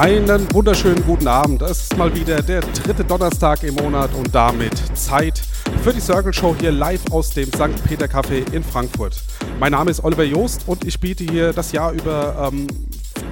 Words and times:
Einen 0.00 0.46
wunderschönen 0.54 1.04
guten 1.04 1.26
Abend. 1.26 1.60
Es 1.60 1.82
ist 1.82 1.96
mal 1.96 2.14
wieder 2.14 2.40
der 2.40 2.60
dritte 2.60 3.04
Donnerstag 3.04 3.64
im 3.64 3.74
Monat 3.74 4.14
und 4.14 4.32
damit 4.32 4.80
Zeit 4.96 5.42
für 5.82 5.92
die 5.92 5.98
Circle 5.98 6.32
Show 6.32 6.54
hier 6.56 6.70
live 6.70 7.00
aus 7.10 7.30
dem 7.30 7.48
St. 7.48 7.82
Peter 7.84 8.06
Café 8.06 8.48
in 8.52 8.62
Frankfurt. 8.62 9.20
Mein 9.58 9.72
Name 9.72 9.90
ist 9.90 10.04
Oliver 10.04 10.22
Joost 10.22 10.68
und 10.68 10.84
ich 10.84 11.00
biete 11.00 11.24
hier 11.24 11.52
das 11.52 11.72
Jahr 11.72 11.90
über 11.90 12.48
ähm, 12.52 12.68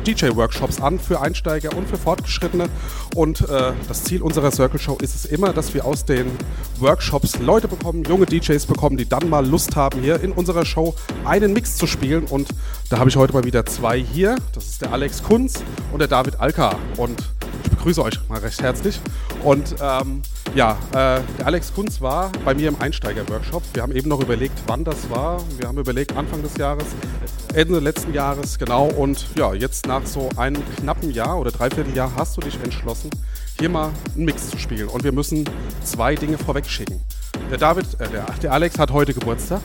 DJ-Workshops 0.07 0.81
an 0.81 0.99
für 0.99 1.21
Einsteiger 1.21 1.77
und 1.77 1.89
für 1.89 1.97
Fortgeschrittene. 1.97 2.69
Und 3.15 3.41
äh, 3.43 3.73
das 3.89 4.05
Ziel 4.05 4.23
unserer 4.23 4.51
Circle 4.51 4.79
Show 4.79 4.97
ist 5.03 5.15
es 5.15 5.25
immer, 5.25 5.53
dass 5.53 5.75
wir 5.75 5.85
aus 5.85 6.05
den 6.05 6.31
Workshops 6.79 7.39
Leute 7.39 7.69
bekommen, 7.69 8.05
junge 8.05 8.27
DJs 8.27 8.67
bekommen, 8.67 8.97
die 8.97 9.09
dann 9.09 9.29
mal 9.29 9.47
Lust 9.47 9.77
haben, 9.77 10.01
hier 10.01 10.21
in 10.21 10.33
unserer 10.33 10.65
Show 10.65 10.95
einen 11.25 11.53
Mix 11.53 11.77
zu 11.77 11.87
spielen. 11.87 12.25
Und 12.25 12.49
da 12.89 12.99
habe 12.99 13.11
ich 13.11 13.17
heute 13.17 13.33
mal 13.33 13.45
wieder 13.45 13.67
zwei 13.67 13.99
hier. 13.99 14.37
Das 14.55 14.67
ist 14.67 14.83
der 14.83 14.93
Alex 14.93 15.23
Kunz 15.23 15.63
und 15.93 15.99
der 15.99 16.09
David 16.09 16.41
Alka. 16.41 16.77
Und 16.97 17.23
ich 17.65 17.71
begrüße 17.71 18.03
euch 18.03 18.19
mal 18.29 18.39
recht 18.39 18.63
herzlich. 18.63 19.01
Und 19.43 19.75
ähm, 19.81 20.23
ja, 20.55 20.79
äh, 20.91 21.21
der 21.39 21.47
Alex 21.47 21.75
Kunz 21.75 22.01
war 22.01 22.31
bei 22.45 22.55
mir 22.55 22.69
im 22.69 22.81
Einsteiger-Workshop. 22.81 23.63
Wir 23.75 23.83
haben 23.83 23.93
eben 23.93 24.09
noch 24.09 24.21
überlegt, 24.21 24.59
wann 24.67 24.85
das 24.85 25.11
war. 25.11 25.43
Wir 25.59 25.69
haben 25.69 25.79
überlegt, 25.79 26.17
Anfang 26.17 26.43
des 26.43 26.57
Jahres, 26.57 26.87
Ende 27.57 27.79
letzten 27.79 28.13
Jahres, 28.13 28.59
genau. 28.59 28.85
Und 28.85 29.29
ja, 29.35 29.55
jetzt 29.55 29.87
nach 29.87 30.05
so 30.05 30.29
einem 30.37 30.63
knappen 30.77 31.11
Jahr 31.11 31.41
oder 31.41 31.51
Dreivierteljahr 31.51 32.13
hast 32.15 32.37
du 32.37 32.43
dich 32.43 32.55
entschlossen, 32.63 33.09
hier 33.59 33.71
mal 33.71 33.93
einen 34.15 34.27
Mix 34.27 34.51
zu 34.51 34.59
spielen. 34.59 34.89
Und 34.89 35.05
wir 35.05 35.13
müssen 35.13 35.49
zwei 35.83 36.15
Dinge 36.17 36.37
vorweg 36.37 36.67
schicken. 36.67 37.01
Der 37.51 37.57
David, 37.57 37.87
äh, 37.99 38.11
der, 38.11 38.27
der 38.43 38.53
Alex 38.53 38.79
hat 38.79 38.91
heute 38.91 39.15
Geburtstag. 39.15 39.63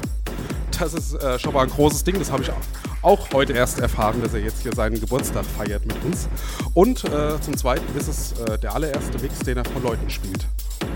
Das 0.79 0.93
ist 0.93 1.15
äh, 1.15 1.37
schon 1.37 1.53
mal 1.53 1.63
ein 1.63 1.69
großes 1.69 2.05
Ding. 2.05 2.17
Das 2.17 2.31
habe 2.31 2.43
ich 2.43 2.49
auch, 2.49 2.55
auch 3.01 3.27
heute 3.33 3.51
erst 3.51 3.77
erfahren, 3.79 4.21
dass 4.21 4.33
er 4.33 4.39
jetzt 4.39 4.61
hier 4.61 4.73
seinen 4.73 4.97
Geburtstag 4.97 5.43
feiert 5.45 5.85
mit 5.85 5.97
uns. 6.05 6.29
Und 6.73 7.03
äh, 7.03 7.41
zum 7.41 7.57
Zweiten 7.57 7.97
ist 7.99 8.07
es 8.07 8.31
äh, 8.39 8.57
der 8.57 8.73
allererste 8.73 9.19
Mix, 9.19 9.39
den 9.39 9.57
er 9.57 9.65
von 9.65 9.83
Leuten 9.83 10.09
spielt. 10.09 10.47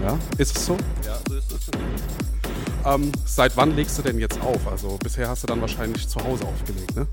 Ja, 0.02 0.18
ist 0.38 0.56
es 0.56 0.66
so? 0.66 0.78
Ja, 1.06 1.18
so 1.28 1.36
ist 1.36 1.52
es. 1.52 2.35
Ähm, 2.86 3.12
seit 3.26 3.58
wann 3.58 3.76
legst 3.76 3.98
du 3.98 4.04
denn 4.04 4.20
jetzt 4.20 4.40
auf? 4.42 4.68
Also 4.68 5.00
bisher 5.04 5.28
hast 5.28 5.42
du 5.42 5.48
dann 5.48 5.60
wahrscheinlich 5.60 6.08
zu 6.08 6.24
Hause 6.24 6.46
aufgelegt, 6.46 6.96
ne? 6.96 7.08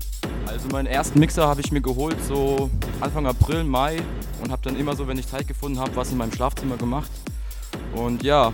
Also 0.45 0.67
meinen 0.67 0.85
ersten 0.85 1.19
Mixer 1.19 1.47
habe 1.47 1.61
ich 1.61 1.71
mir 1.71 1.81
geholt 1.81 2.17
so 2.27 2.69
Anfang 3.01 3.25
April, 3.25 3.63
Mai 3.63 3.99
und 4.43 4.51
habe 4.51 4.61
dann 4.61 4.77
immer 4.77 4.95
so, 4.95 5.07
wenn 5.07 5.17
ich 5.17 5.27
Zeit 5.27 5.47
gefunden 5.47 5.79
habe, 5.79 5.95
was 5.95 6.11
in 6.11 6.17
meinem 6.17 6.31
Schlafzimmer 6.31 6.77
gemacht. 6.77 7.09
Und 7.95 8.21
ja, 8.21 8.53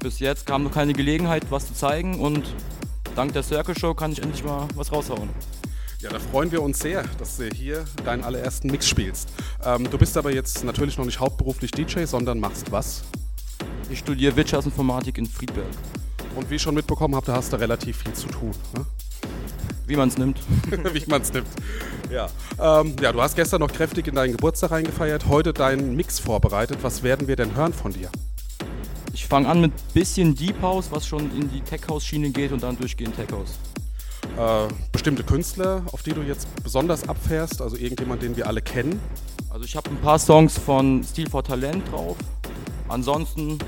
bis 0.00 0.18
jetzt 0.18 0.44
kam 0.44 0.64
noch 0.64 0.72
keine 0.72 0.92
Gelegenheit, 0.92 1.44
was 1.48 1.66
zu 1.66 1.74
zeigen 1.74 2.20
und 2.20 2.54
dank 3.16 3.32
der 3.32 3.42
Circle 3.42 3.78
Show 3.78 3.94
kann 3.94 4.12
ich 4.12 4.22
endlich 4.22 4.44
mal 4.44 4.68
was 4.74 4.92
raushauen. 4.92 5.30
Ja, 6.00 6.10
da 6.10 6.18
freuen 6.18 6.52
wir 6.52 6.62
uns 6.62 6.78
sehr, 6.78 7.04
dass 7.18 7.38
du 7.38 7.48
hier 7.48 7.86
deinen 8.04 8.22
allerersten 8.22 8.70
Mix 8.70 8.86
spielst. 8.86 9.30
Ähm, 9.64 9.88
du 9.90 9.96
bist 9.96 10.16
aber 10.18 10.32
jetzt 10.32 10.62
natürlich 10.64 10.98
noch 10.98 11.06
nicht 11.06 11.20
hauptberuflich 11.20 11.70
DJ, 11.70 12.04
sondern 12.04 12.38
machst 12.38 12.70
was? 12.70 13.02
Ich 13.90 13.98
studiere 13.98 14.36
Wirtschaftsinformatik 14.36 15.16
in 15.16 15.26
Friedberg. 15.26 15.66
Und 16.34 16.50
wie 16.50 16.56
ich 16.56 16.62
schon 16.62 16.74
mitbekommen 16.74 17.14
habe, 17.14 17.26
da 17.26 17.34
hast 17.34 17.52
du 17.52 17.56
relativ 17.56 17.98
viel 17.98 18.12
zu 18.12 18.28
tun. 18.28 18.52
Ne? 18.76 18.86
Wie 19.86 19.96
man 19.96 20.08
es 20.08 20.16
nimmt. 20.16 20.38
wie 20.92 21.04
man 21.06 21.22
es 21.22 21.32
nimmt. 21.32 21.48
Ja. 22.10 22.28
Ähm, 22.60 22.94
ja, 23.00 23.12
du 23.12 23.20
hast 23.20 23.34
gestern 23.34 23.60
noch 23.60 23.72
kräftig 23.72 24.06
in 24.06 24.14
deinen 24.14 24.32
Geburtstag 24.32 24.70
reingefeiert, 24.70 25.26
heute 25.26 25.52
deinen 25.52 25.96
Mix 25.96 26.18
vorbereitet. 26.18 26.78
Was 26.82 27.02
werden 27.02 27.26
wir 27.28 27.36
denn 27.36 27.54
hören 27.54 27.72
von 27.72 27.92
dir? 27.92 28.10
Ich 29.12 29.26
fange 29.26 29.48
an 29.48 29.60
mit 29.60 29.72
bisschen 29.92 30.34
Deep 30.34 30.62
House, 30.62 30.90
was 30.90 31.06
schon 31.06 31.36
in 31.36 31.50
die 31.50 31.60
Tech 31.60 31.82
House 31.88 32.04
Schiene 32.04 32.30
geht 32.30 32.52
und 32.52 32.62
dann 32.62 32.78
durchgehend 32.78 33.16
Tech 33.16 33.32
House. 33.32 33.58
Äh, 34.36 34.72
bestimmte 34.92 35.24
Künstler, 35.24 35.82
auf 35.92 36.02
die 36.02 36.12
du 36.12 36.22
jetzt 36.22 36.48
besonders 36.62 37.08
abfährst, 37.08 37.60
also 37.60 37.76
irgendjemand, 37.76 38.22
den 38.22 38.36
wir 38.36 38.46
alle 38.46 38.62
kennen? 38.62 39.00
Also 39.50 39.64
ich 39.64 39.74
habe 39.74 39.90
ein 39.90 40.00
paar 40.00 40.18
Songs 40.18 40.56
von 40.56 41.02
Steel 41.02 41.28
for 41.28 41.42
Talent 41.42 41.90
drauf. 41.90 42.16
Ansonsten 42.88 43.58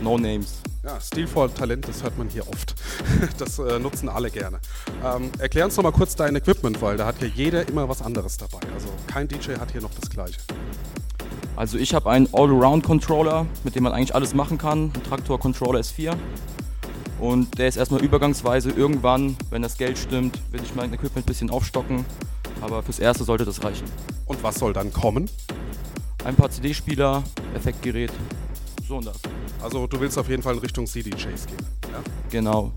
No 0.00 0.18
Names. 0.18 0.60
Ja, 0.84 1.00
stilvoll 1.00 1.48
Talent, 1.48 1.88
das 1.88 2.02
hört 2.02 2.18
man 2.18 2.28
hier 2.28 2.46
oft. 2.46 2.74
Das 3.38 3.58
äh, 3.58 3.78
nutzen 3.78 4.10
alle 4.10 4.30
gerne. 4.30 4.58
Ähm, 5.02 5.30
erklär 5.38 5.64
uns 5.64 5.76
noch 5.78 5.82
mal 5.82 5.92
kurz 5.92 6.14
dein 6.14 6.36
Equipment, 6.36 6.82
weil 6.82 6.98
da 6.98 7.06
hat 7.06 7.22
ja 7.22 7.26
jeder 7.26 7.66
immer 7.66 7.88
was 7.88 8.02
anderes 8.02 8.36
dabei. 8.36 8.60
Also 8.74 8.88
kein 9.06 9.26
DJ 9.26 9.52
hat 9.58 9.72
hier 9.72 9.80
noch 9.80 9.94
das 9.98 10.10
gleiche. 10.10 10.38
Also 11.56 11.78
ich 11.78 11.94
habe 11.94 12.10
einen 12.10 12.28
All-Around-Controller, 12.32 13.46
mit 13.64 13.74
dem 13.74 13.84
man 13.84 13.92
eigentlich 13.92 14.14
alles 14.14 14.34
machen 14.34 14.58
kann. 14.58 14.92
Ein 14.94 15.02
Traktor 15.04 15.40
Controller 15.40 15.80
S4. 15.80 16.16
Und 17.18 17.56
der 17.58 17.68
ist 17.68 17.76
erstmal 17.76 18.04
übergangsweise. 18.04 18.70
Irgendwann, 18.70 19.38
wenn 19.48 19.62
das 19.62 19.78
Geld 19.78 19.96
stimmt, 19.96 20.38
will 20.50 20.60
ich 20.62 20.74
mein 20.74 20.92
Equipment 20.92 21.24
ein 21.24 21.28
bisschen 21.28 21.48
aufstocken. 21.48 22.04
Aber 22.60 22.82
fürs 22.82 22.98
Erste 22.98 23.24
sollte 23.24 23.46
das 23.46 23.64
reichen. 23.64 23.86
Und 24.26 24.42
was 24.42 24.56
soll 24.56 24.74
dann 24.74 24.92
kommen? 24.92 25.30
Ein 26.24 26.36
paar 26.36 26.50
CD-Spieler, 26.50 27.22
Effektgerät, 27.54 28.12
so 28.86 28.96
und 28.98 29.06
das. 29.06 29.16
Also 29.62 29.86
du 29.86 30.00
willst 30.00 30.18
auf 30.18 30.28
jeden 30.28 30.42
Fall 30.42 30.54
in 30.54 30.60
Richtung 30.60 30.86
CDJs 30.86 31.46
gehen. 31.46 31.66
Ja? 31.90 32.00
Genau. 32.30 32.72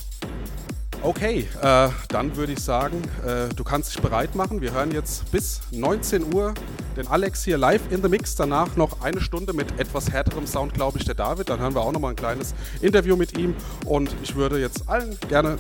Okay, 1.03 1.47
äh, 1.62 1.90
dann 2.09 2.35
würde 2.35 2.53
ich 2.53 2.59
sagen, 2.59 3.01
äh, 3.25 3.53
du 3.53 3.63
kannst 3.63 3.95
dich 3.95 4.01
bereit 4.01 4.35
machen. 4.35 4.62
Wir 4.62 4.73
hören 4.73 4.91
jetzt 4.91 5.31
bis 5.31 5.62
19 5.72 6.34
Uhr 6.34 6.53
den 6.97 7.07
Alex 7.07 7.44
hier 7.44 7.57
live 7.57 7.81
in 7.91 8.01
the 8.01 8.09
Mix. 8.09 8.35
Danach 8.35 8.75
noch 8.75 9.01
eine 9.01 9.22
Stunde 9.22 9.53
mit 9.53 9.79
etwas 9.79 10.12
härterem 10.12 10.47
Sound, 10.47 10.73
glaube 10.73 10.97
ich, 10.97 11.06
der 11.06 11.13
David. 11.13 11.50
Dann 11.50 11.59
hören 11.59 11.75
wir 11.75 11.81
auch 11.81 11.91
noch 11.91 12.00
mal 12.00 12.09
ein 12.09 12.16
kleines 12.16 12.56
Interview 12.81 13.16
mit 13.16 13.38
ihm. 13.38 13.56
Und 13.85 14.09
ich 14.24 14.35
würde 14.35 14.59
jetzt 14.59 14.89
allen 14.89 15.18
gerne 15.29 15.57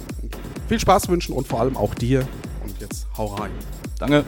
viel 0.67 0.79
Spaß 0.79 1.07
wünschen 1.07 1.33
und 1.33 1.47
vor 1.47 1.61
allem 1.61 1.77
auch 1.77 1.93
dir. 1.93 2.27
Und 2.63 2.79
jetzt 2.81 3.05
hau 3.15 3.27
rein. 3.27 3.51
Danke. 3.99 4.25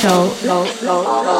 Circle 0.00 1.37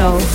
Show. 0.00 0.29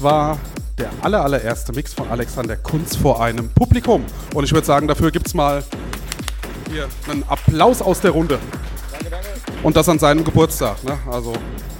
Das 0.00 0.10
war 0.10 0.38
der 0.78 0.88
aller, 1.02 1.22
allererste 1.22 1.74
Mix 1.74 1.92
von 1.92 2.08
Alexander 2.08 2.56
Kunz 2.56 2.96
vor 2.96 3.22
einem 3.22 3.50
Publikum. 3.50 4.02
Und 4.32 4.44
ich 4.44 4.52
würde 4.54 4.66
sagen, 4.66 4.88
dafür 4.88 5.10
gibt 5.10 5.26
es 5.26 5.34
mal 5.34 5.62
hier 6.70 6.88
einen 7.06 7.22
Applaus 7.24 7.82
aus 7.82 8.00
der 8.00 8.12
Runde. 8.12 8.38
Und 9.62 9.76
das 9.76 9.90
an 9.90 9.98
seinem 9.98 10.24
Geburtstag. 10.24 10.82
Ne? 10.84 10.96
Also 11.12 11.34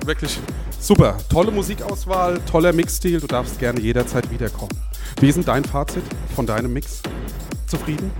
wirklich 0.04 0.38
super. 0.78 1.16
Tolle 1.30 1.50
Musikauswahl, 1.50 2.38
toller 2.44 2.74
Mixstil. 2.74 3.20
Du 3.20 3.26
darfst 3.26 3.58
gerne 3.58 3.80
jederzeit 3.80 4.30
wiederkommen. 4.30 4.78
Wie 5.18 5.30
ist 5.30 5.36
denn 5.36 5.46
dein 5.46 5.64
Fazit 5.64 6.04
von 6.36 6.44
deinem 6.44 6.74
Mix? 6.74 7.00
Zufrieden? 7.68 8.10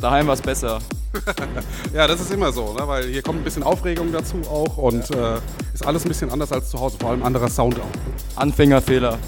Daheim 0.00 0.28
war 0.28 0.34
es 0.34 0.42
besser. 0.42 0.78
Ja, 1.94 2.06
das 2.06 2.20
ist 2.20 2.30
immer 2.32 2.52
so, 2.52 2.72
ne? 2.74 2.86
weil 2.86 3.04
hier 3.06 3.22
kommt 3.22 3.40
ein 3.40 3.44
bisschen 3.44 3.62
Aufregung 3.62 4.12
dazu 4.12 4.36
auch 4.48 4.76
und 4.76 5.10
äh, 5.10 5.36
ist 5.74 5.86
alles 5.86 6.04
ein 6.04 6.08
bisschen 6.08 6.30
anders 6.30 6.52
als 6.52 6.70
zu 6.70 6.78
Hause, 6.80 6.96
vor 7.00 7.10
allem 7.10 7.22
anderer 7.22 7.48
Sound 7.48 7.78
auch. 7.78 8.40
Anfängerfehler. 8.40 9.18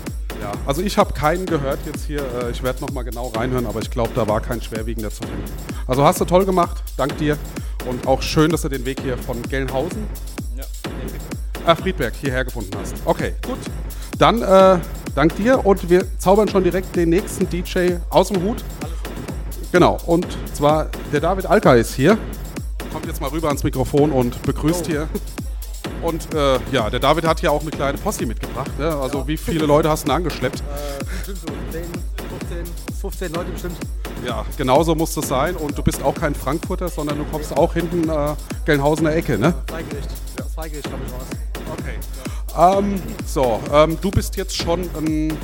Ja, 0.40 0.52
also 0.66 0.80
ich 0.82 0.96
habe 0.96 1.12
keinen 1.12 1.44
gehört 1.46 1.78
jetzt 1.86 2.06
hier. 2.06 2.20
Äh, 2.20 2.50
ich 2.50 2.62
werde 2.62 2.80
noch 2.80 2.92
mal 2.92 3.02
genau 3.02 3.28
reinhören, 3.28 3.66
aber 3.66 3.80
ich 3.80 3.90
glaube, 3.90 4.10
da 4.14 4.26
war 4.26 4.40
kein 4.40 4.60
schwerwiegender 4.62 5.10
zu 5.10 5.22
finden. 5.22 5.44
Also 5.86 6.04
hast 6.04 6.20
du 6.20 6.24
toll 6.24 6.44
gemacht, 6.46 6.82
dank 6.96 7.16
dir. 7.18 7.36
Und 7.88 8.06
auch 8.06 8.22
schön, 8.22 8.50
dass 8.50 8.62
du 8.62 8.68
den 8.68 8.84
Weg 8.84 9.00
hier 9.00 9.16
von 9.18 9.40
Gelnhausen, 9.42 10.06
Ja. 10.56 11.72
äh, 11.72 11.76
Friedberg 11.76 12.14
hierher 12.14 12.44
gefunden 12.44 12.70
hast. 12.80 12.94
Okay, 13.04 13.34
gut. 13.46 13.58
Dann 14.18 14.42
äh, 14.42 14.78
dank 15.14 15.34
dir 15.36 15.64
und 15.64 15.88
wir 15.88 16.04
zaubern 16.18 16.48
schon 16.48 16.62
direkt 16.62 16.94
den 16.96 17.08
nächsten 17.10 17.48
DJ 17.48 17.94
aus 18.10 18.28
dem 18.28 18.42
Hut. 18.42 18.62
Genau, 19.72 19.98
und 20.06 20.26
zwar 20.52 20.88
der 21.12 21.20
David 21.20 21.46
Alka 21.46 21.74
ist 21.74 21.94
hier. 21.94 22.18
Kommt 22.92 23.06
jetzt 23.06 23.20
mal 23.20 23.30
rüber 23.30 23.48
ans 23.48 23.62
Mikrofon 23.62 24.10
und 24.10 24.42
begrüßt 24.42 24.86
hier. 24.86 25.08
Und 26.02 26.34
äh, 26.34 26.58
ja, 26.72 26.90
der 26.90 26.98
David 26.98 27.24
hat 27.24 27.40
hier 27.40 27.52
auch 27.52 27.60
eine 27.60 27.70
kleine 27.70 27.98
Posse 27.98 28.26
mitgebracht. 28.26 28.76
Ne? 28.78 28.88
Also 28.88 29.28
wie 29.28 29.36
viele 29.36 29.66
Leute 29.66 29.88
hast 29.88 30.02
du 30.02 30.06
denn 30.06 30.16
angeschleppt? 30.16 30.60
Äh, 30.60 31.04
bestimmt 31.04 31.38
so 31.38 31.46
10, 31.72 31.84
15, 32.64 32.74
15 33.00 33.32
Leute 33.32 33.50
bestimmt. 33.50 33.76
Ja, 34.26 34.44
genauso 34.56 34.94
muss 34.94 35.16
es 35.16 35.28
sein. 35.28 35.56
Und 35.56 35.76
du 35.78 35.82
bist 35.82 36.02
auch 36.02 36.14
kein 36.14 36.34
Frankfurter, 36.34 36.88
sondern 36.88 37.18
du 37.18 37.24
kommst 37.24 37.56
auch 37.56 37.74
hinten 37.74 38.08
äh, 38.08 38.34
Gelnhausener 38.64 39.14
Ecke, 39.14 39.38
ne? 39.38 39.54
Zweigericht. 39.68 40.08
Zweigericht 40.54 40.90
komme 40.90 41.04
ich 41.06 41.12
raus. 41.12 41.28
Okay. 41.78 42.78
Ähm, 42.84 43.00
so, 43.26 43.60
ähm, 43.72 43.98
du 44.00 44.10
bist 44.10 44.36
jetzt 44.36 44.56
schon 44.56 44.88
ein 44.96 45.30
äh, 45.30 45.34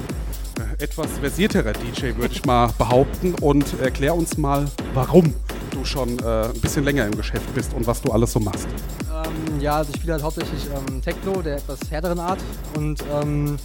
etwas 0.78 1.18
versierterer 1.18 1.72
DJ, 1.72 2.16
würde 2.16 2.32
ich 2.32 2.44
mal 2.44 2.72
behaupten. 2.78 3.34
Und 3.40 3.80
erklär 3.80 4.14
uns 4.14 4.36
mal, 4.36 4.66
warum 4.94 5.34
du 5.70 5.84
schon 5.84 6.18
äh, 6.18 6.46
ein 6.46 6.60
bisschen 6.60 6.84
länger 6.84 7.06
im 7.06 7.16
Geschäft 7.16 7.54
bist 7.54 7.74
und 7.74 7.86
was 7.86 8.00
du 8.02 8.12
alles 8.12 8.32
so 8.32 8.40
machst. 8.40 8.66
Ähm, 9.10 9.60
ja, 9.60 9.76
also 9.76 9.90
ich 9.90 9.96
spiele 9.96 10.14
halt 10.14 10.22
hauptsächlich 10.22 10.66
ähm, 10.66 11.02
Techno, 11.02 11.42
der 11.42 11.56
etwas 11.56 11.78
härteren 11.90 12.18
Art. 12.18 12.40
Und 12.76 13.02
ähm, 13.12 13.56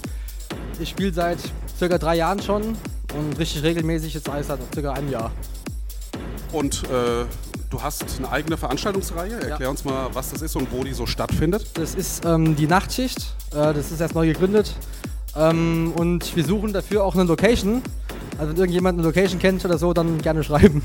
ich 0.79 0.89
spiele 0.89 1.13
seit 1.13 1.39
circa 1.77 1.97
drei 1.97 2.15
Jahren 2.15 2.41
schon 2.41 2.77
und 3.17 3.39
richtig 3.39 3.63
regelmäßig 3.63 4.13
jetzt 4.13 4.29
alles 4.29 4.47
seit 4.47 4.59
circa 4.73 4.93
einem 4.93 5.09
Jahr. 5.09 5.31
Und 6.51 6.83
äh, 6.83 7.25
du 7.69 7.81
hast 7.81 8.03
eine 8.17 8.29
eigene 8.29 8.57
Veranstaltungsreihe. 8.57 9.41
Erklär 9.49 9.69
uns 9.69 9.85
mal, 9.85 10.09
was 10.13 10.31
das 10.31 10.41
ist 10.41 10.55
und 10.55 10.71
wo 10.71 10.83
die 10.83 10.93
so 10.93 11.05
stattfindet. 11.05 11.65
Das 11.75 11.95
ist 11.95 12.25
ähm, 12.25 12.55
die 12.55 12.67
Nachtschicht. 12.67 13.19
Äh, 13.51 13.73
das 13.73 13.91
ist 13.91 14.01
erst 14.01 14.15
neu 14.15 14.27
gegründet. 14.27 14.75
Ähm, 15.35 15.93
und 15.95 16.35
wir 16.35 16.43
suchen 16.43 16.73
dafür 16.73 17.03
auch 17.03 17.15
eine 17.15 17.23
Location. 17.23 17.81
Also 18.37 18.51
wenn 18.51 18.57
irgendjemand 18.57 18.99
eine 18.99 19.07
Location 19.07 19.39
kennt 19.39 19.63
oder 19.65 19.77
so, 19.77 19.93
dann 19.93 20.19
gerne 20.21 20.43
schreiben. 20.43 20.81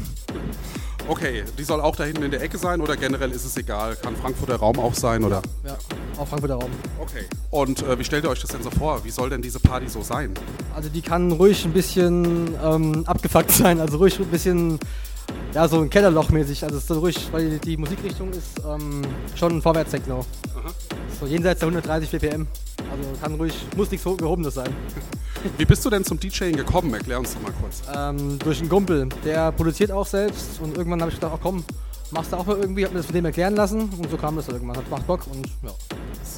Okay, 1.08 1.44
die 1.56 1.62
soll 1.62 1.80
auch 1.80 1.94
da 1.94 2.02
hinten 2.02 2.24
in 2.24 2.32
der 2.32 2.42
Ecke 2.42 2.58
sein 2.58 2.80
oder 2.80 2.96
generell 2.96 3.30
ist 3.30 3.44
es 3.44 3.56
egal? 3.56 3.94
Kann 3.94 4.16
Frankfurter 4.16 4.56
Raum 4.56 4.78
auch 4.80 4.92
sein 4.92 5.22
oder? 5.22 5.40
Ja, 5.64 5.78
auch 6.18 6.26
Frankfurter 6.26 6.56
Raum. 6.56 6.70
Okay. 6.98 7.24
Und 7.50 7.82
äh, 7.82 7.96
wie 7.96 8.02
stellt 8.02 8.24
ihr 8.24 8.30
euch 8.30 8.40
das 8.40 8.50
denn 8.50 8.62
so 8.62 8.70
vor? 8.70 9.04
Wie 9.04 9.10
soll 9.10 9.30
denn 9.30 9.40
diese 9.40 9.60
Party 9.60 9.88
so 9.88 10.02
sein? 10.02 10.34
Also 10.74 10.88
die 10.88 11.02
kann 11.02 11.30
ruhig 11.30 11.64
ein 11.64 11.72
bisschen 11.72 12.54
ähm, 12.62 13.04
abgefuckt 13.06 13.50
sein, 13.52 13.80
also 13.80 13.98
ruhig 13.98 14.18
ein 14.18 14.26
bisschen, 14.26 14.80
ja, 15.54 15.66
so 15.68 15.80
ein 15.80 15.90
Kellerloch 15.90 16.28
mäßig. 16.30 16.62
Also 16.64 16.76
es 16.76 16.82
ist 16.82 16.88
so 16.88 16.98
ruhig, 16.98 17.28
weil 17.32 17.50
die, 17.50 17.58
die 17.58 17.76
Musikrichtung 17.76 18.30
ist 18.30 18.60
ähm, 18.68 19.02
schon 19.34 19.60
Vorwärtstechno. 19.62 20.24
Aha. 20.54 20.70
So 21.18 21.26
jenseits 21.26 21.60
der 21.60 21.68
130 21.68 22.10
BPM. 22.10 22.46
Also 22.90 23.20
kann 23.20 23.34
ruhig, 23.34 23.54
muss 23.76 23.90
nichts 23.90 24.06
ho- 24.06 24.16
Gehobenes 24.16 24.54
sein. 24.54 24.68
Wie 25.58 25.64
bist 25.64 25.84
du 25.84 25.90
denn 25.90 26.04
zum 26.04 26.18
DJing 26.20 26.56
gekommen? 26.56 26.92
Erklär 26.94 27.18
uns 27.18 27.34
doch 27.34 27.42
mal 27.42 27.52
kurz. 27.60 27.82
Ähm, 27.94 28.38
durch 28.38 28.60
einen 28.60 28.68
Kumpel, 28.68 29.08
der 29.24 29.52
produziert 29.52 29.90
auch 29.92 30.06
selbst 30.06 30.60
und 30.60 30.76
irgendwann 30.76 31.00
habe 31.00 31.10
ich 31.10 31.16
gedacht, 31.16 31.32
ach 31.36 31.40
komm, 31.42 31.64
machst 32.10 32.32
du 32.32 32.36
auch 32.36 32.46
mal 32.46 32.56
irgendwie, 32.58 32.84
hab 32.84 32.92
mir 32.92 32.98
das 32.98 33.06
von 33.06 33.14
dem 33.14 33.24
erklären 33.24 33.54
lassen 33.56 33.82
und 33.98 34.10
so 34.10 34.16
kam 34.16 34.36
das 34.36 34.46
dann 34.46 34.56
irgendwann. 34.56 34.76
Hat 34.76 34.90
macht 34.90 35.06
Bock 35.06 35.26
und 35.32 35.46
ja. 35.62 35.70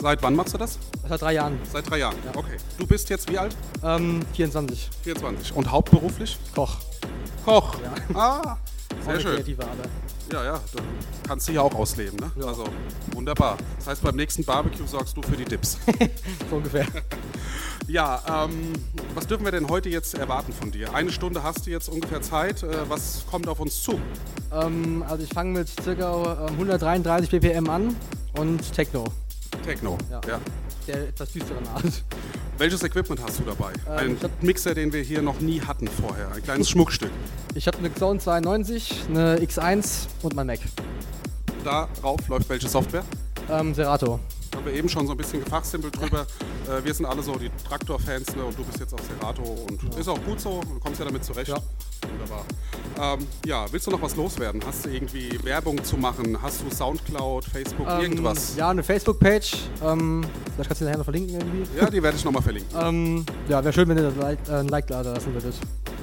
Seit 0.01 0.23
wann 0.23 0.35
machst 0.37 0.55
du 0.55 0.59
das? 0.59 0.79
Seit 1.09 1.21
drei 1.23 1.35
Jahren. 1.35 1.59
Seit 1.73 1.89
drei 1.91 1.99
Jahren. 1.99 2.17
Ja. 2.25 2.33
Okay. 2.39 2.57
Du 2.79 2.87
bist 2.87 3.09
jetzt 3.11 3.31
wie 3.31 3.39
alt? 3.39 3.57
Ähm, 3.83 4.21
24. 4.35 4.91
24. 5.05 5.55
Und 5.57 5.71
hauptberuflich? 5.71 6.39
Koch. 6.55 6.77
Koch. 7.45 7.75
Ja. 8.15 8.19
Ah, 8.21 8.57
sehr 9.05 9.21
schön. 9.21 9.35
kreative 9.37 9.63
Ader. 9.63 9.89
Ja, 10.33 10.45
ja, 10.45 10.61
du 10.73 10.79
kannst 11.27 11.49
dich 11.49 11.55
ja 11.55 11.63
auch 11.63 11.75
ausleben, 11.75 12.19
ne? 12.19 12.31
Ja. 12.37 12.47
Also, 12.47 12.65
wunderbar. 13.13 13.57
Das 13.79 13.87
heißt, 13.87 14.03
beim 14.03 14.17
nächsten 14.17 14.45
Barbecue 14.45 14.87
sorgst 14.87 15.17
du 15.17 15.23
für 15.23 15.37
die 15.37 15.45
Dips. 15.45 15.79
So 16.51 16.57
ungefähr. 16.57 16.87
ja, 17.89 18.45
ähm, 18.45 18.73
was 19.15 19.27
dürfen 19.27 19.45
wir 19.45 19.53
denn 19.53 19.69
heute 19.69 19.89
jetzt 19.89 20.15
erwarten 20.15 20.53
von 20.53 20.71
dir? 20.71 20.95
Eine 20.95 21.13
Stunde 21.13 21.43
hast 21.43 21.67
du 21.67 21.71
jetzt 21.71 21.89
ungefähr 21.89 22.23
Zeit. 22.23 22.63
Äh, 22.63 22.89
was 22.89 23.25
kommt 23.31 23.49
auf 23.49 23.61
uns 23.61 23.83
zu? 23.83 24.01
Ähm, 24.53 25.05
also 25.07 25.25
ich 25.25 25.31
fange 25.31 25.59
mit 25.59 25.69
ca. 25.85 26.47
ähm, 26.49 26.55
133 26.55 27.31
BPM 27.31 27.69
an 27.69 27.97
und 28.37 28.73
Techno, 28.73 29.05
Techno. 29.65 29.99
Ja. 30.11 30.21
ja. 30.27 30.41
der 30.87 31.09
etwas 31.09 31.33
düsteren 31.33 31.67
Art. 31.69 31.85
Welches 32.59 32.83
Equipment 32.83 33.23
hast 33.23 33.39
du 33.39 33.45
dabei? 33.45 33.73
Ähm, 33.87 34.19
Ein 34.21 34.31
Mixer, 34.41 34.75
den 34.75 34.93
wir 34.93 35.01
hier 35.01 35.23
noch 35.23 35.39
nie 35.39 35.61
hatten 35.61 35.87
vorher. 35.87 36.33
Ein 36.33 36.43
kleines 36.43 36.69
Schmuckstück. 36.69 37.13
Ich 37.55 37.69
habe 37.69 37.79
eine 37.79 37.89
Xone 37.89 38.19
92, 38.19 39.05
eine 39.09 39.39
X1 39.39 40.09
und 40.23 40.35
mein 40.35 40.49
Mac. 40.49 40.59
Darauf 41.63 42.27
läuft 42.27 42.49
welche 42.49 42.69
Software? 42.69 43.05
Ähm, 43.49 43.75
Serato. 43.75 44.19
Haben 44.57 44.67
wir 44.67 44.73
eben 44.73 44.89
schon 44.89 45.07
so 45.07 45.13
ein 45.13 45.17
bisschen 45.17 45.45
gefachsimpelt 45.45 45.97
drüber. 46.01 46.27
Äh, 46.69 46.85
wir 46.85 46.93
sind 46.93 47.07
alle 47.07 47.23
so 47.23 47.37
die 47.37 47.51
Traktor-Fans 47.69 48.35
ne? 48.35 48.45
und 48.45 48.59
du 48.59 48.65
bist 48.65 48.81
jetzt 48.81 48.93
auf 48.93 49.01
Serato 49.07 49.43
und 49.43 49.97
ist 49.97 50.09
auch 50.09 50.21
gut 50.25 50.41
so. 50.41 50.61
Du 50.61 50.81
kommst 50.81 50.99
ja 50.99 51.07
damit 51.07 51.25
zurecht. 51.25 51.49
Ja. 51.49 51.59
Wunderbar. 52.11 52.45
Ähm, 53.01 53.27
ja, 53.47 53.65
willst 53.71 53.87
du 53.87 53.91
noch 53.93 54.03
was 54.03 54.17
loswerden? 54.17 54.61
Hast 54.67 54.85
du 54.85 54.91
irgendwie 54.91 55.39
Werbung 55.45 55.83
zu 55.85 55.97
machen? 55.97 56.37
Hast 56.43 56.63
du 56.63 56.75
Soundcloud, 56.75 57.45
Facebook, 57.45 57.87
Ähm, 57.89 58.01
irgendwas? 58.01 58.57
Ja, 58.57 58.71
eine 58.71 58.83
Facebook-Page. 58.83 59.57
Ähm, 59.85 60.25
vielleicht 60.55 60.69
kannst 60.69 60.81
du 60.81 60.85
die 60.85 60.91
nachher 60.91 60.99
noch 60.99 61.05
verlinken 61.05 61.35
irgendwie. 61.39 61.79
Ja, 61.79 61.89
die 61.91 62.03
werde 62.03 62.17
ich 62.17 62.25
nochmal 62.25 62.43
verlinken. 62.43 62.69
Ähm, 62.81 63.25
ja, 63.49 63.63
wäre 63.63 63.73
schön, 63.73 63.89
wenn 63.89 63.99
ihr 63.99 64.11
like, 64.19 64.39
äh, 64.49 64.53
ein 64.55 64.69
Like 64.69 64.87
da 64.89 65.01
lassen 65.03 65.33
würdet. 65.33 65.55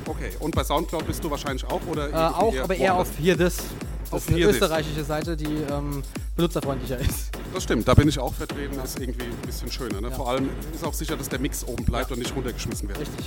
Okay, 0.07 0.29
und 0.39 0.55
bei 0.55 0.63
Soundcloud 0.63 1.05
bist 1.07 1.23
du 1.23 1.29
wahrscheinlich 1.31 1.65
auch 1.65 1.81
oder 1.87 2.09
Äh, 2.09 2.13
auch, 2.13 2.53
aber 2.63 2.75
eher 2.75 2.95
auf? 2.95 3.07
Hier 3.19 3.37
This. 3.37 3.57
Das 4.03 4.13
Auf 4.13 4.19
ist 4.21 4.29
eine 4.29 4.37
This. 4.45 4.55
österreichische 4.55 5.03
Seite, 5.03 5.35
die 5.35 5.45
ähm, 5.45 6.03
benutzerfreundlicher 6.35 6.99
ist. 6.99 7.31
Das 7.55 7.63
stimmt, 7.63 7.87
da 7.87 7.93
bin 7.93 8.09
ich 8.09 8.19
auch 8.19 8.33
vertreten, 8.33 8.77
ist 8.83 8.99
irgendwie 8.99 9.23
ein 9.23 9.45
bisschen 9.45 9.71
schöner. 9.71 10.01
Ne? 10.01 10.09
Ja. 10.09 10.15
Vor 10.15 10.29
allem 10.29 10.49
ist 10.73 10.83
auch 10.83 10.93
sicher, 10.93 11.15
dass 11.15 11.29
der 11.29 11.39
Mix 11.39 11.65
oben 11.65 11.85
bleibt 11.85 12.11
und 12.11 12.19
nicht 12.19 12.35
runtergeschmissen 12.35 12.89
wird. 12.89 12.99
Richtig. 12.99 13.25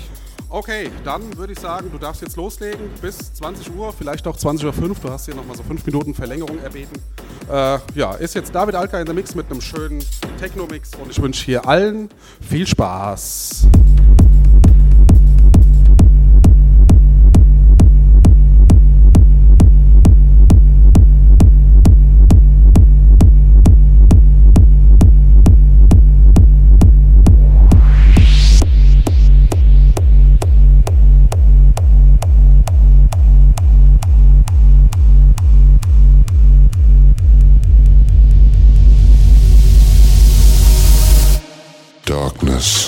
Okay, 0.51 0.91
dann 1.03 1.35
würde 1.39 1.55
ich 1.55 1.59
sagen, 1.59 1.91
du 1.91 1.97
darfst 1.97 2.21
jetzt 2.21 2.37
loslegen 2.37 2.91
bis 3.01 3.33
20 3.33 3.75
Uhr, 3.75 3.91
vielleicht 3.91 4.27
auch 4.27 4.37
20.05 4.37 4.83
Uhr. 4.83 4.97
Du 5.03 5.09
hast 5.11 5.25
hier 5.25 5.35
nochmal 5.35 5.57
so 5.57 5.63
5 5.63 5.87
Minuten 5.87 6.13
Verlängerung 6.13 6.59
erbeten. 6.59 7.01
Äh, 7.51 7.79
ja, 7.95 8.13
ist 8.17 8.35
jetzt 8.35 8.55
David 8.55 8.75
Alka 8.75 9.01
in 9.01 9.07
der 9.07 9.15
Mix 9.15 9.35
mit 9.35 9.51
einem 9.51 9.63
schönen 9.63 10.05
Techno-Mix 10.39 10.91
und 11.03 11.11
ich 11.11 11.23
wünsche 11.23 11.47
hier 11.47 11.67
allen 11.67 12.11
viel 12.47 12.67
Spaß. 12.67 13.67
Darkness. 42.29 42.88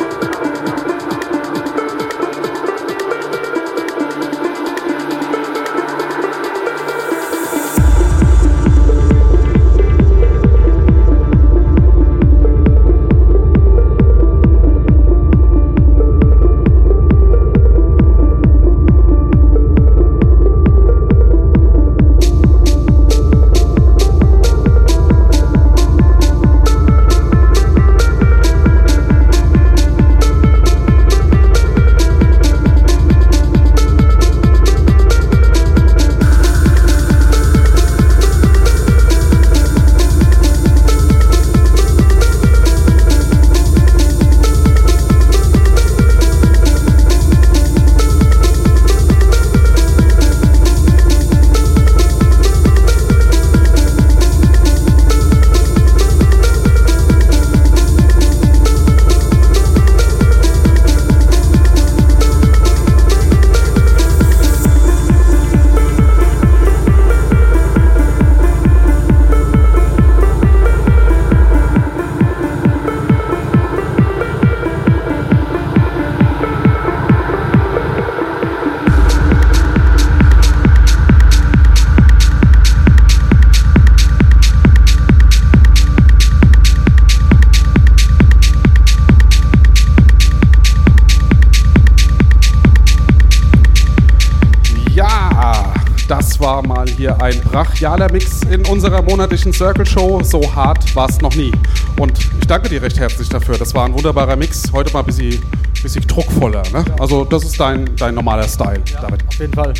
Brachialer 98.01 98.11
Mix 98.11 98.41
in 98.49 98.65
unserer 98.65 99.01
monatlichen 99.01 99.53
Circle 99.53 99.85
Show. 99.85 100.21
So 100.23 100.41
hart 100.55 100.95
war 100.95 101.07
es 101.09 101.21
noch 101.21 101.35
nie. 101.35 101.51
Und 101.99 102.17
ich 102.17 102.47
danke 102.47 102.69
dir 102.69 102.81
recht 102.81 102.99
herzlich 102.99 103.29
dafür. 103.29 103.57
Das 103.57 103.75
war 103.75 103.85
ein 103.85 103.93
wunderbarer 103.93 104.35
Mix. 104.35 104.71
Heute 104.71 104.91
mal 104.93 104.99
ein 104.99 105.05
bisschen, 105.05 105.39
bisschen 105.83 106.05
druckvoller. 106.07 106.63
Ne? 106.73 106.83
Also, 106.99 107.25
das 107.25 107.43
ist 107.43 107.59
dein, 107.59 107.89
dein 107.97 108.15
normaler 108.15 108.47
Style, 108.47 108.81
David. 109.01 109.23
Auf 109.27 109.39
jeden 109.39 109.53
Fall. 109.53 109.73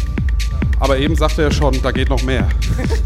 Aber 0.80 0.98
eben 0.98 1.16
sagte 1.16 1.44
er 1.44 1.52
schon, 1.52 1.82
da 1.82 1.92
geht 1.92 2.10
noch 2.10 2.22
mehr. 2.24 2.48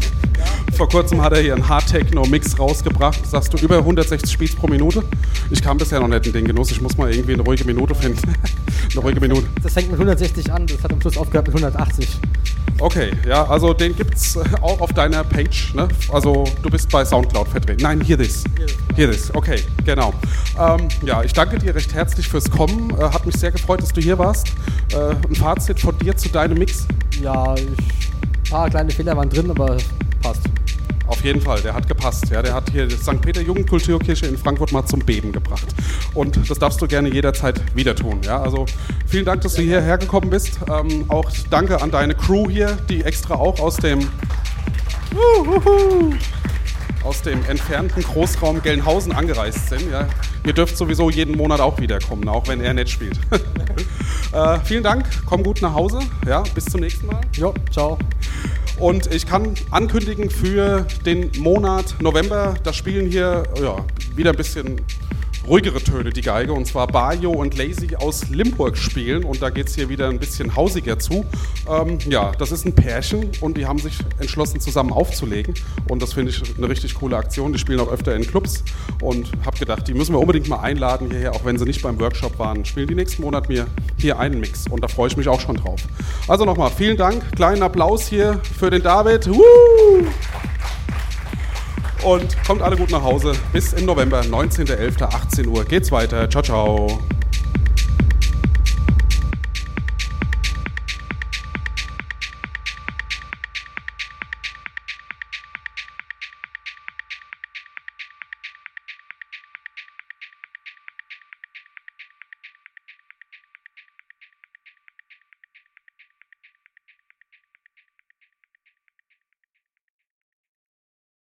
Vor 0.76 0.88
kurzem 0.88 1.22
hat 1.22 1.32
er 1.32 1.40
hier 1.40 1.54
einen 1.54 1.66
Hard-Techno-Mix 1.66 2.58
rausgebracht. 2.58 3.26
Sagst 3.26 3.54
du 3.54 3.58
über 3.58 3.78
160 3.78 4.36
Beats 4.36 4.54
pro 4.54 4.66
Minute? 4.66 5.02
Ich 5.50 5.62
kam 5.62 5.78
bisher 5.78 6.00
noch 6.00 6.08
nicht 6.08 6.26
in 6.26 6.32
den 6.34 6.44
Genuss. 6.44 6.70
Ich 6.70 6.82
muss 6.82 6.98
mal 6.98 7.10
irgendwie 7.10 7.32
eine 7.32 7.42
ruhige 7.42 7.64
Minute 7.64 7.94
finden. 7.94 8.20
eine 8.92 9.00
ruhige 9.00 9.20
Minute. 9.20 9.46
Das 9.62 9.72
fängt 9.72 9.90
mit 9.90 9.98
160 9.98 10.52
an, 10.52 10.66
das 10.66 10.82
hat 10.82 10.92
am 10.92 11.00
Schluss 11.00 11.16
aufgehört 11.16 11.46
mit 11.46 11.56
180. 11.56 12.20
Okay, 12.78 13.10
ja, 13.26 13.46
also 13.46 13.72
den 13.72 13.96
gibt's 13.96 14.36
äh, 14.36 14.44
auch 14.60 14.80
auf 14.80 14.92
deiner 14.92 15.24
Page, 15.24 15.72
ne? 15.74 15.88
Also 16.12 16.44
du 16.62 16.68
bist 16.68 16.90
bei 16.90 17.04
Soundcloud 17.04 17.48
vertreten. 17.48 17.82
Nein, 17.82 18.02
hier 18.02 18.18
this. 18.18 18.44
Hier 18.94 19.10
this, 19.10 19.34
okay, 19.34 19.62
genau. 19.84 20.12
Ähm, 20.58 20.88
ja, 21.02 21.22
ich 21.22 21.32
danke 21.32 21.58
dir 21.58 21.74
recht 21.74 21.94
herzlich 21.94 22.28
fürs 22.28 22.50
Kommen. 22.50 22.90
Äh, 22.90 23.02
hat 23.02 23.24
mich 23.24 23.36
sehr 23.36 23.50
gefreut, 23.50 23.80
dass 23.80 23.92
du 23.92 24.00
hier 24.02 24.18
warst. 24.18 24.48
Äh, 24.92 25.14
ein 25.26 25.34
Fazit 25.34 25.80
von 25.80 25.98
dir 25.98 26.16
zu 26.16 26.28
deinem 26.28 26.58
Mix? 26.58 26.86
Ja, 27.22 27.54
ich, 27.54 27.62
ein 27.66 28.50
paar 28.50 28.68
kleine 28.68 28.90
Fehler 28.90 29.16
waren 29.16 29.30
drin, 29.30 29.50
aber 29.50 29.78
passt. 30.20 30.42
Auf 31.06 31.22
jeden 31.24 31.40
Fall, 31.40 31.60
der 31.60 31.72
hat 31.72 31.86
gepasst. 31.86 32.28
Ja, 32.30 32.42
der 32.42 32.52
hat 32.52 32.70
hier 32.70 32.86
die 32.86 32.96
St. 32.96 33.20
Peter 33.20 33.40
Jugendkulturkirche 33.40 34.26
in 34.26 34.36
Frankfurt 34.36 34.72
mal 34.72 34.84
zum 34.86 35.00
Beben 35.00 35.30
gebracht. 35.30 35.66
Und 36.14 36.50
das 36.50 36.58
darfst 36.58 36.82
du 36.82 36.88
gerne 36.88 37.12
jederzeit 37.12 37.60
wieder 37.76 37.94
tun. 37.94 38.20
Ja, 38.24 38.42
also 38.42 38.66
vielen 39.06 39.24
Dank, 39.24 39.42
dass 39.42 39.54
du 39.54 39.62
hierher 39.62 39.98
gekommen 39.98 40.30
bist. 40.30 40.58
Ähm, 40.68 41.04
auch 41.08 41.30
danke 41.50 41.80
an 41.80 41.90
deine 41.90 42.14
Crew 42.14 42.48
hier, 42.50 42.76
die 42.88 43.04
extra 43.04 43.34
auch 43.34 43.60
aus 43.60 43.76
dem 43.76 44.08
Uhuhu. 45.14 46.14
aus 47.04 47.22
dem 47.22 47.44
entfernten 47.46 48.02
Großraum 48.02 48.62
Gelnhausen 48.62 49.12
angereist 49.12 49.68
sind. 49.68 49.90
Ja. 49.90 50.08
Ihr 50.44 50.52
dürft 50.52 50.76
sowieso 50.76 51.10
jeden 51.10 51.36
Monat 51.36 51.60
auch 51.60 51.80
wiederkommen, 51.80 52.28
auch 52.28 52.48
wenn 52.48 52.60
er 52.60 52.74
nicht 52.74 52.90
spielt. 52.90 53.18
äh, 54.32 54.58
vielen 54.64 54.82
Dank, 54.82 55.06
komm 55.24 55.42
gut 55.42 55.62
nach 55.62 55.74
Hause. 55.74 56.00
Ja, 56.26 56.42
bis 56.54 56.66
zum 56.66 56.80
nächsten 56.80 57.06
Mal. 57.06 57.20
Jo, 57.32 57.54
ciao. 57.70 57.98
Und 58.78 59.12
ich 59.12 59.26
kann 59.26 59.54
ankündigen 59.70 60.28
für 60.28 60.86
den 61.06 61.30
Monat 61.38 61.94
November, 62.00 62.54
da 62.62 62.72
spielen 62.72 63.10
hier 63.10 63.44
ja, 63.60 63.84
wieder 64.14 64.30
ein 64.30 64.36
bisschen 64.36 64.80
ruhigere 65.46 65.80
Töne 65.80 66.10
die 66.10 66.22
Geige. 66.22 66.52
Und 66.52 66.66
zwar 66.66 66.86
Bayo 66.86 67.30
und 67.30 67.56
Lazy 67.56 67.96
aus 67.96 68.28
Limburg 68.28 68.76
spielen. 68.76 69.24
Und 69.24 69.42
da 69.42 69.50
geht 69.50 69.68
es 69.68 69.74
hier 69.74 69.88
wieder 69.88 70.08
ein 70.08 70.18
bisschen 70.18 70.56
hausiger 70.56 70.98
zu. 70.98 71.24
Ähm, 71.68 71.98
ja, 72.08 72.32
das 72.38 72.52
ist 72.52 72.66
ein 72.66 72.74
Pärchen 72.74 73.30
und 73.40 73.56
die 73.56 73.66
haben 73.66 73.78
sich 73.78 73.98
entschlossen, 74.18 74.60
zusammen 74.60 74.92
aufzulegen. 74.92 75.54
Und 75.88 76.02
das 76.02 76.12
finde 76.12 76.30
ich 76.30 76.42
eine 76.56 76.68
richtig 76.68 76.94
coole 76.94 77.16
Aktion. 77.16 77.52
Die 77.52 77.58
spielen 77.58 77.80
auch 77.80 77.90
öfter 77.90 78.14
in 78.14 78.26
Clubs. 78.26 78.64
Und 79.00 79.30
habe 79.44 79.58
gedacht, 79.58 79.86
die 79.88 79.94
müssen 79.94 80.14
wir 80.14 80.20
unbedingt 80.20 80.48
mal 80.48 80.60
einladen 80.60 81.10
hierher, 81.10 81.32
auch 81.32 81.44
wenn 81.44 81.58
sie 81.58 81.64
nicht 81.64 81.82
beim 81.82 81.98
Workshop 82.00 82.38
waren. 82.38 82.64
Spielen 82.64 82.88
die 82.88 82.94
nächsten 82.94 83.22
Monat 83.22 83.48
mir 83.48 83.66
hier 83.96 84.18
einen 84.18 84.40
Mix. 84.40 84.66
Und 84.68 84.82
da 84.82 84.88
freue 84.88 85.08
ich 85.08 85.16
mich 85.16 85.28
auch 85.28 85.40
schon 85.40 85.56
drauf. 85.56 85.80
Also 86.28 86.44
nochmal, 86.44 86.70
vielen 86.70 86.96
Dank. 86.96 87.22
Kleinen 87.36 87.62
Applaus 87.62 88.06
hier 88.08 88.40
für 88.58 88.70
den 88.70 88.82
David. 88.82 89.28
Woo! 89.28 90.06
Und 92.06 92.40
kommt 92.46 92.62
alle 92.62 92.76
gut 92.76 92.92
nach 92.92 93.02
Hause. 93.02 93.32
Bis 93.52 93.72
im 93.72 93.84
November, 93.84 94.20
19.11., 94.20 95.02
18 95.02 95.48
Uhr. 95.48 95.64
Geht's 95.64 95.90
weiter. 95.90 96.30
Ciao, 96.30 96.40
ciao. 96.40 97.00